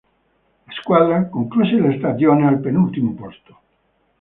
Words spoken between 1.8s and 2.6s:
stagione al